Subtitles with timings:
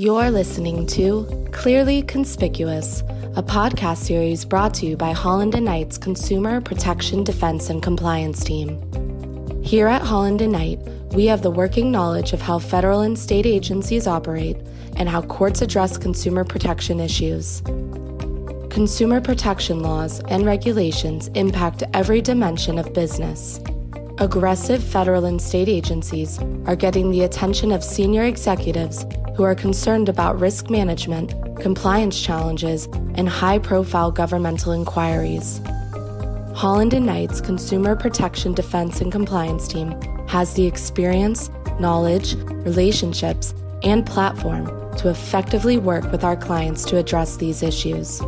[0.00, 3.00] You're listening to Clearly Conspicuous,
[3.34, 8.44] a podcast series brought to you by Holland and Knight's Consumer Protection Defense and Compliance
[8.44, 8.80] Team.
[9.64, 10.78] Here at Holland and Knight,
[11.14, 14.56] we have the working knowledge of how federal and state agencies operate
[14.94, 17.60] and how courts address consumer protection issues.
[18.70, 23.58] Consumer protection laws and regulations impact every dimension of business.
[24.18, 29.04] Aggressive federal and state agencies are getting the attention of senior executives
[29.38, 35.60] who are concerned about risk management, compliance challenges, and high profile governmental inquiries.
[36.56, 39.92] Holland and Knight's Consumer Protection Defense and Compliance Team
[40.26, 44.66] has the experience, knowledge, relationships, and platform
[44.96, 48.20] to effectively work with our clients to address these issues.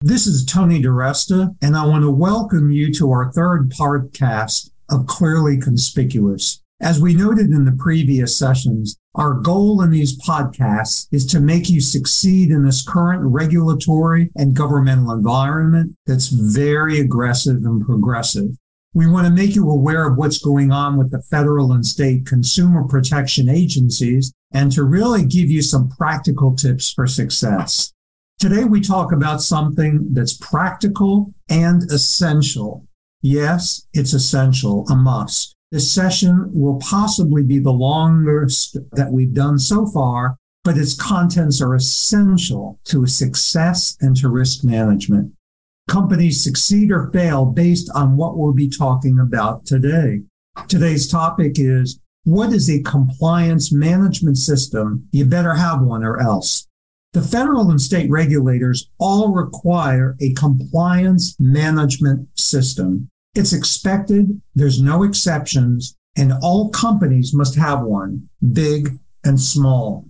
[0.00, 5.06] This is Tony DiResta, and I want to welcome you to our third podcast of
[5.06, 6.61] Clearly Conspicuous.
[6.82, 11.70] As we noted in the previous sessions, our goal in these podcasts is to make
[11.70, 18.56] you succeed in this current regulatory and governmental environment that's very aggressive and progressive.
[18.94, 22.26] We want to make you aware of what's going on with the federal and state
[22.26, 27.92] consumer protection agencies and to really give you some practical tips for success.
[28.40, 32.88] Today, we talk about something that's practical and essential.
[33.22, 35.54] Yes, it's essential, a must.
[35.72, 41.62] This session will possibly be the longest that we've done so far, but its contents
[41.62, 45.32] are essential to success and to risk management.
[45.88, 50.20] Companies succeed or fail based on what we'll be talking about today.
[50.68, 55.08] Today's topic is what is a compliance management system?
[55.10, 56.68] You better have one or else.
[57.14, 63.08] The federal and state regulators all require a compliance management system.
[63.34, 70.06] It's expected, there's no exceptions, and all companies must have one, big and small.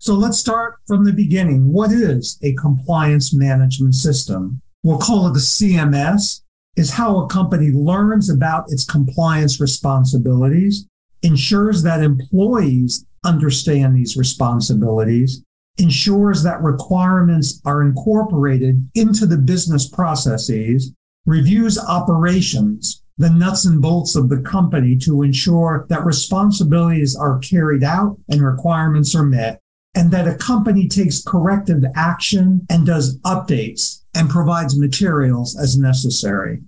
[0.00, 1.72] So let's start from the beginning.
[1.72, 4.60] What is a compliance management system?
[4.82, 6.42] We'll call it a CMS,
[6.76, 10.86] is how a company learns about its compliance responsibilities,
[11.22, 15.42] ensures that employees understand these responsibilities,
[15.78, 20.92] ensures that requirements are incorporated into the business processes,
[21.28, 27.84] reviews operations, the nuts and bolts of the company to ensure that responsibilities are carried
[27.84, 29.60] out and requirements are met,
[29.94, 36.62] and that a company takes corrective action and does updates and provides materials as necessary.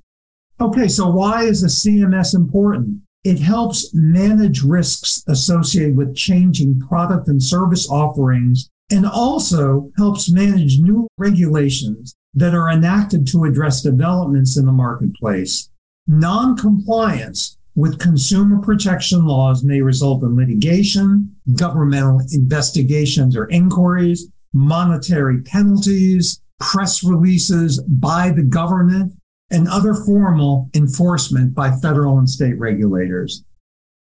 [0.60, 3.00] Okay, so why is a CMS important?
[3.24, 10.80] It helps manage risks associated with changing product and service offerings and also helps manage
[10.80, 15.70] new regulations that are enacted to address developments in the marketplace.
[16.06, 26.40] Non-compliance with consumer protection laws may result in litigation, governmental investigations or inquiries, monetary penalties,
[26.58, 29.12] press releases by the government,
[29.50, 33.44] and other formal enforcement by federal and state regulators.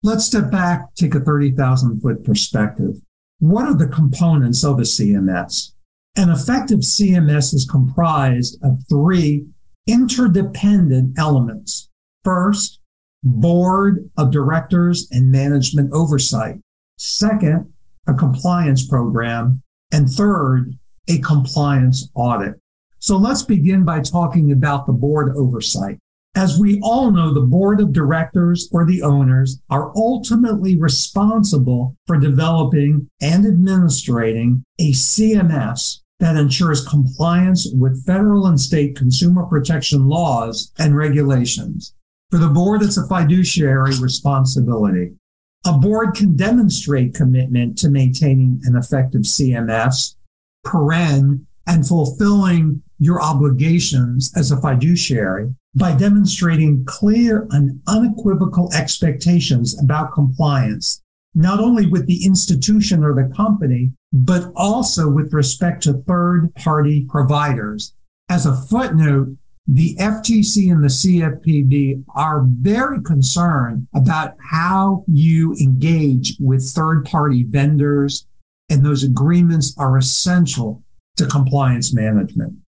[0.04, 3.02] Let's step back, take a 30,000 foot perspective.
[3.40, 5.74] What are the components of a CMS?
[6.18, 9.46] An effective CMS is comprised of three
[9.88, 11.90] interdependent elements.
[12.24, 12.80] First,
[13.24, 16.56] board of directors and management oversight.
[16.98, 17.72] Second,
[18.08, 19.62] a compliance program.
[19.94, 20.78] And third,
[21.08, 22.60] a compliance audit.
[23.00, 25.98] So let's begin by talking about the board oversight.
[26.36, 32.18] As we all know, the board of directors or the owners are ultimately responsible for
[32.18, 40.72] developing and administrating a CMS that ensures compliance with federal and state consumer protection laws
[40.80, 41.96] and regulations.
[42.30, 45.12] For the board, it's a fiduciary responsibility.
[45.66, 50.16] A board can demonstrate commitment to maintaining an effective CMS,
[50.66, 60.14] paren, and fulfilling your obligations as a fiduciary by demonstrating clear and unequivocal expectations about
[60.14, 61.02] compliance,
[61.34, 67.08] not only with the institution or the company, but also with respect to third party
[67.10, 67.96] providers.
[68.30, 69.36] As a footnote,
[69.66, 77.46] the FTC and the CFPB are very concerned about how you engage with third party
[77.50, 78.28] vendors,
[78.70, 80.84] and those agreements are essential
[81.18, 82.61] to compliance management.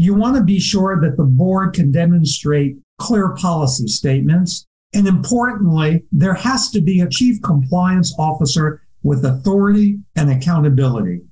[0.00, 4.64] You want to be sure that the board can demonstrate clear policy statements.
[4.94, 11.22] And importantly, there has to be a chief compliance officer with authority and accountability.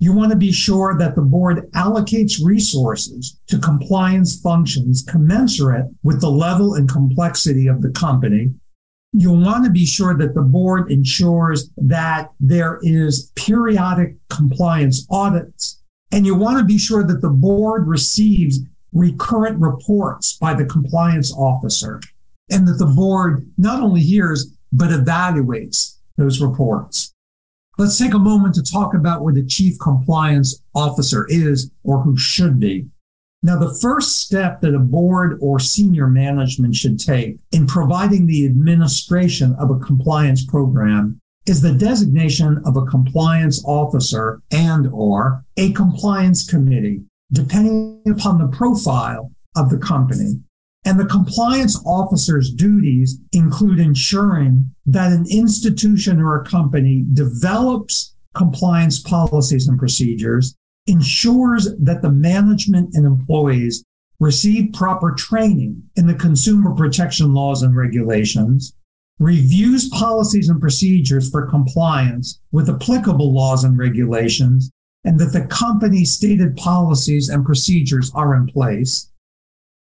[0.00, 6.20] You want to be sure that the board allocates resources to compliance functions commensurate with
[6.20, 8.50] the level and complexity of the company.
[9.12, 15.77] You'll want to be sure that the board ensures that there is periodic compliance audits.
[16.10, 18.60] And you want to be sure that the board receives
[18.92, 22.00] recurrent reports by the compliance officer
[22.50, 27.12] and that the board not only hears, but evaluates those reports.
[27.76, 32.16] Let's take a moment to talk about what a chief compliance officer is or who
[32.16, 32.88] should be.
[33.42, 38.44] Now, the first step that a board or senior management should take in providing the
[38.46, 45.72] administration of a compliance program is the designation of a compliance officer and or a
[45.72, 47.02] compliance committee,
[47.32, 50.40] depending upon the profile of the company.
[50.84, 59.00] And the compliance officer's duties include ensuring that an institution or a company develops compliance
[59.00, 60.54] policies and procedures
[60.86, 63.84] ensures that the management and employees
[64.20, 68.74] receive proper training in the consumer protection laws and regulations,
[69.18, 74.70] reviews policies and procedures for compliance with applicable laws and regulations,
[75.04, 79.10] and that the company's stated policies and procedures are in place.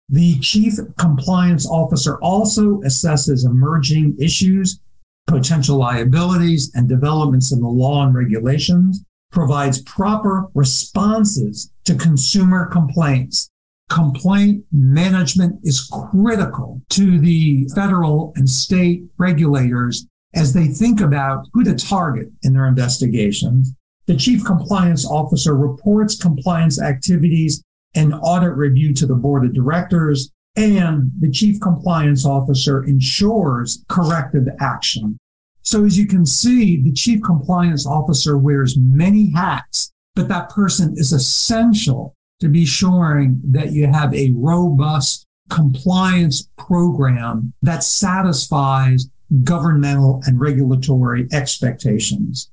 [0.09, 4.79] The chief compliance officer also assesses emerging issues,
[5.27, 13.49] potential liabilities, and developments in the law and regulations provides proper responses to consumer complaints.
[13.89, 20.05] Complaint management is critical to the federal and state regulators
[20.35, 23.73] as they think about who to target in their investigations.
[24.05, 27.63] The chief compliance officer reports compliance activities
[27.95, 34.47] and audit review to the board of directors, and the chief compliance officer ensures corrective
[34.59, 35.17] action.
[35.61, 40.93] So as you can see, the chief compliance officer wears many hats, but that person
[40.97, 49.09] is essential to be sure that you have a robust compliance program that satisfies
[49.43, 52.51] governmental and regulatory expectations.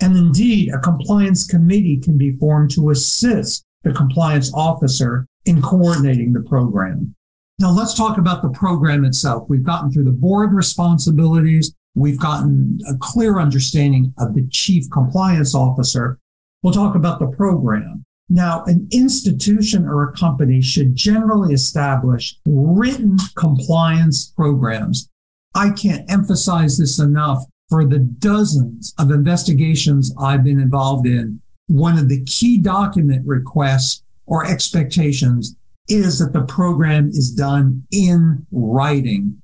[0.00, 6.32] And indeed, a compliance committee can be formed to assist the compliance officer in coordinating
[6.32, 7.14] the program.
[7.58, 9.48] Now let's talk about the program itself.
[9.48, 11.74] We've gotten through the board responsibilities.
[11.94, 16.18] We've gotten a clear understanding of the chief compliance officer.
[16.62, 18.04] We'll talk about the program.
[18.32, 25.10] Now, an institution or a company should generally establish written compliance programs.
[25.56, 31.40] I can't emphasize this enough for the dozens of investigations I've been involved in.
[31.66, 35.56] One of the key document requests or expectations
[35.88, 39.42] is that the program is done in writing.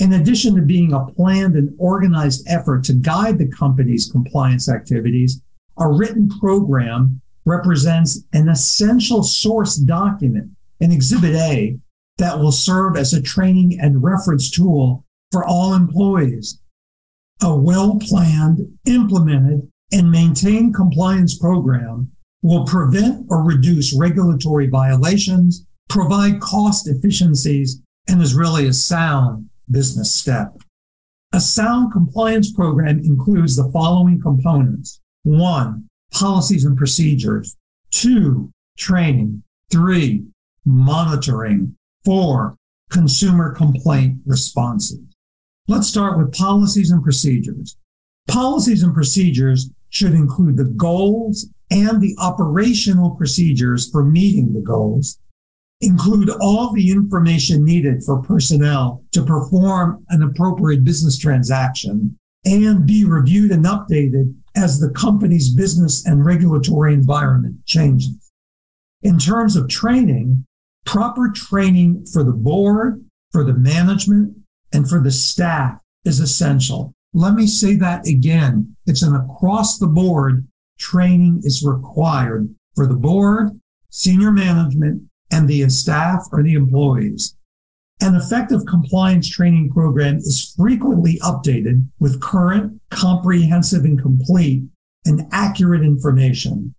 [0.00, 5.40] In addition to being a planned and organized effort to guide the company's compliance activities,
[5.78, 10.50] a written program represents an essential source document,
[10.80, 11.78] an exhibit A,
[12.18, 16.60] that will serve as a training and reference tool for all employees.
[17.42, 22.10] A well planned, implemented, and maintained compliance program
[22.42, 30.12] will prevent or reduce regulatory violations, provide cost efficiencies, and is really a sound business
[30.12, 30.56] step.
[31.32, 35.00] A sound compliance program includes the following components.
[35.24, 37.56] One, policies and procedures.
[37.90, 39.42] Two, training.
[39.70, 40.24] Three,
[40.64, 41.76] monitoring.
[42.04, 42.56] Four,
[42.90, 45.00] consumer complaint responses.
[45.68, 47.76] Let's start with policies and procedures.
[48.28, 55.18] Policies and procedures should include the goals and the operational procedures for meeting the goals,
[55.80, 63.04] include all the information needed for personnel to perform an appropriate business transaction and be
[63.04, 68.32] reviewed and updated as the company's business and regulatory environment changes.
[69.02, 70.44] In terms of training,
[70.84, 74.36] proper training for the board, for the management,
[74.72, 76.92] and for the staff is essential.
[77.12, 78.76] Let me say that again.
[78.86, 80.46] It's an across the board
[80.78, 83.58] training is required for the board,
[83.90, 87.36] senior management, and the staff or the employees.
[88.00, 94.64] An effective compliance training program is frequently updated with current, comprehensive, and complete
[95.06, 96.74] and accurate information.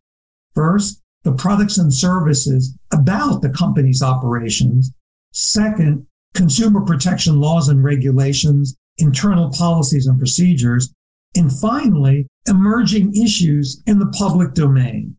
[0.53, 4.91] First, the products and services about the company's operations.
[5.33, 6.05] Second,
[6.35, 10.93] consumer protection laws and regulations, internal policies and procedures.
[11.35, 15.17] And finally, emerging issues in the public domain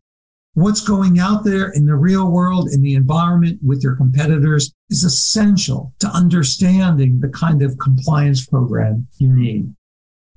[0.53, 5.03] what's going out there in the real world, in the environment with your competitors is
[5.03, 9.73] essential to understanding the kind of compliance program you need.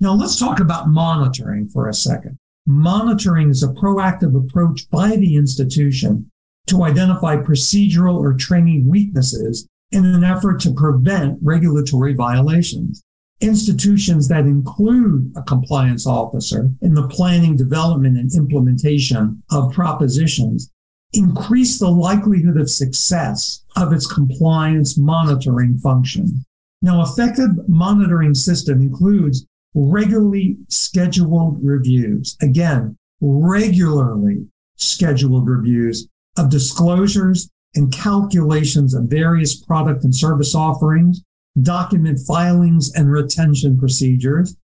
[0.00, 2.38] Now let's talk about monitoring for a second.
[2.66, 6.30] Monitoring is a proactive approach by the institution
[6.66, 13.02] to identify procedural or training weaknesses in an effort to prevent regulatory violations.
[13.42, 20.70] Institutions that include a compliance officer in the planning, development, and implementation of propositions
[21.12, 26.44] increase the likelihood of success of its compliance monitoring function.
[26.80, 32.36] Now, effective monitoring system includes regularly scheduled reviews.
[32.40, 34.46] Again, regularly
[34.76, 41.22] scheduled reviews of disclosures and calculations of various product and service offerings,
[41.60, 44.56] document filings and retention procedures,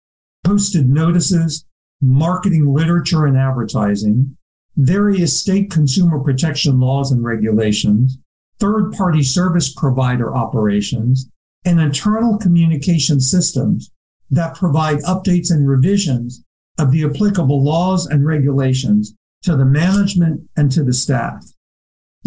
[0.45, 1.65] posted notices,
[2.01, 4.37] marketing literature and advertising,
[4.77, 8.19] various state consumer protection laws and regulations,
[8.59, 11.29] third party service provider operations,
[11.65, 13.91] and internal communication systems
[14.31, 16.45] that provide updates and revisions
[16.79, 21.45] of the applicable laws and regulations to the management and to the staff.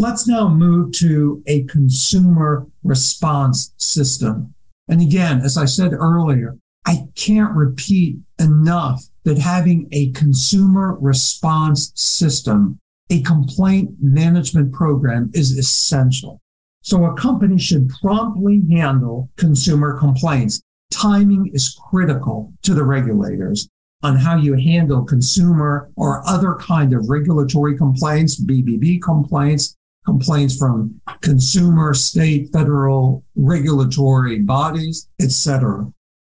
[0.02, 4.56] Let's now move to a consumer response system.
[4.88, 11.92] And again, as I said earlier, I can't repeat enough that having a consumer response
[11.94, 12.80] system,
[13.12, 16.42] a complaint management program is essential.
[16.82, 20.64] So a company should promptly handle consumer complaints.
[20.90, 23.70] Timing is critical to the regulators
[24.02, 31.00] on how you handle consumer or other kind of regulatory complaints, BBB complaints, complaints from
[31.22, 35.92] consumer, state, federal regulatory bodies, etc.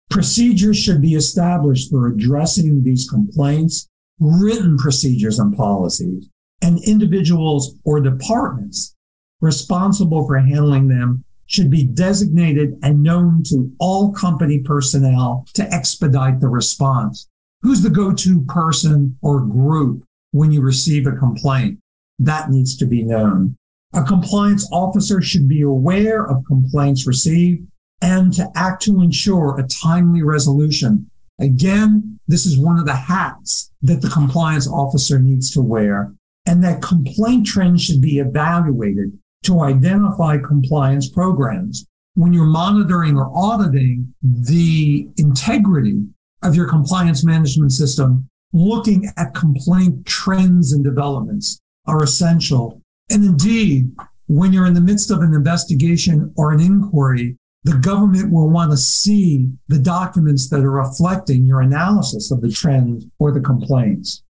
[0.09, 3.88] Procedures should be established for addressing these complaints,
[4.19, 6.27] written procedures and policies,
[6.61, 8.95] and individuals or departments
[9.41, 16.39] responsible for handling them should be designated and known to all company personnel to expedite
[16.39, 17.27] the response.
[17.61, 21.79] Who's the go-to person or group when you receive a complaint?
[22.19, 23.55] That needs to be known.
[23.93, 27.67] A compliance officer should be aware of complaints received
[28.01, 31.10] and to act to ensure a timely resolution.
[31.39, 36.13] Again, this is one of the hats that the compliance officer needs to wear
[36.46, 41.86] and that complaint trends should be evaluated to identify compliance programs.
[42.15, 46.03] When you're monitoring or auditing the integrity
[46.43, 52.81] of your compliance management system, looking at complaint trends and developments are essential.
[53.11, 53.91] And indeed,
[54.27, 58.71] when you're in the midst of an investigation or an inquiry, the government will want
[58.71, 64.23] to see the documents that are reflecting your analysis of the trends or the complaints.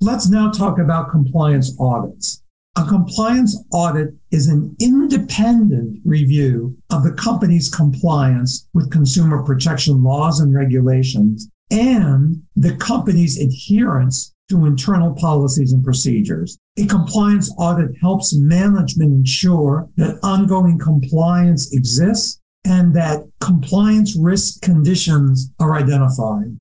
[0.00, 2.42] Let's now talk about compliance audits.
[2.76, 10.40] A compliance audit is an independent review of the company's compliance with consumer protection laws
[10.40, 16.58] and regulations and the company's adherence to internal policies and procedures.
[16.76, 25.52] A compliance audit helps management ensure that ongoing compliance exists and that compliance risk conditions
[25.60, 26.58] are identified.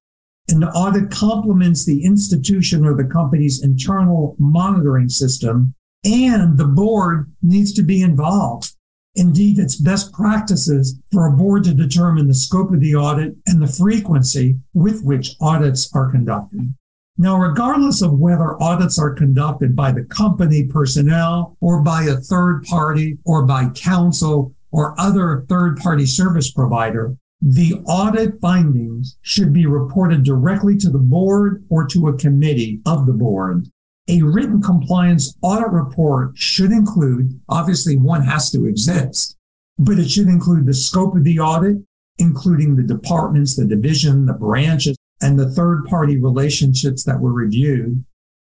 [0.49, 7.73] An audit complements the institution or the company's internal monitoring system, and the board needs
[7.73, 8.75] to be involved.
[9.15, 13.59] Indeed, it's best practices for a board to determine the scope of the audit and
[13.59, 16.71] the frequency with which audits are conducted.
[17.17, 22.63] Now, regardless of whether audits are conducted by the company personnel or by a third
[22.63, 29.67] party or by counsel or other third party service provider, the audit findings should be
[29.67, 33.67] reported directly to the board or to a committee of the board.
[34.07, 39.37] A written compliance audit report should include, obviously, one has to exist,
[39.77, 41.77] but it should include the scope of the audit,
[42.17, 48.03] including the departments, the division, the branches, and the third party relationships that were reviewed,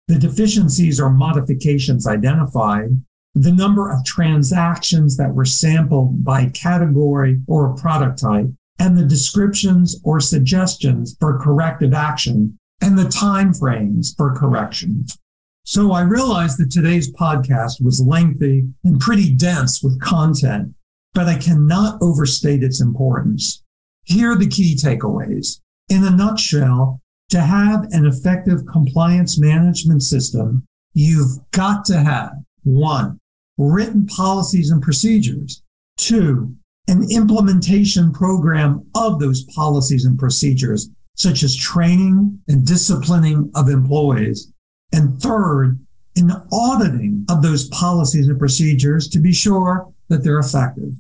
[0.09, 2.89] the deficiencies or modifications identified,
[3.35, 8.47] the number of transactions that were sampled by category or product type,
[8.79, 15.05] and the descriptions or suggestions for corrective action and the time frames for correction.
[15.65, 20.75] So I realized that today's podcast was lengthy and pretty dense with content,
[21.15, 23.63] but I cannot overstate its importance.
[24.05, 25.61] Here are the key takeaways.
[25.89, 27.01] In a nutshell,
[27.31, 33.19] to have an effective compliance management system, you've got to have one,
[33.59, 35.63] written policies and procedures.
[35.97, 36.55] Two,
[36.89, 44.53] an implementation program of those policies and procedures, such as training and disciplining of employees.
[44.93, 45.79] And third,
[46.17, 50.93] an auditing of those policies and procedures to be sure that they're effective.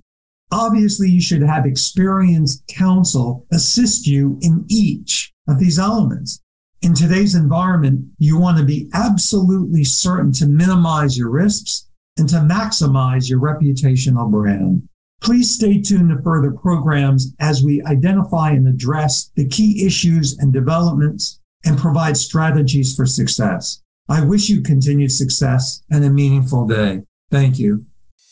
[0.54, 6.40] Obviously, you should have experienced counsel assist you in each of these elements.
[6.80, 12.36] In today's environment, you want to be absolutely certain to minimize your risks and to
[12.36, 14.88] maximize your reputational brand.
[15.20, 20.52] Please stay tuned to further programs as we identify and address the key issues and
[20.52, 23.82] developments and provide strategies for success.
[24.08, 27.02] I wish you continued success and a meaningful day.
[27.32, 27.86] Thank you.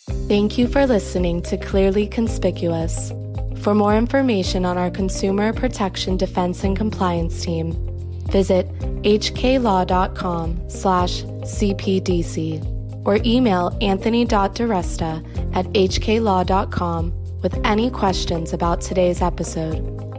[0.08, 3.12] Thank you for listening to Clearly Conspicuous.
[3.58, 7.72] For more information on our Consumer Protection Defense and Compliance team,
[8.28, 8.68] visit
[9.02, 20.11] hklaw.com slash cpdc or email anthony.diresta at hklaw.com with any questions about today's episode.